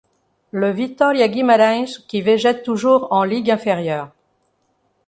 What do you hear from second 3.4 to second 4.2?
inférieure.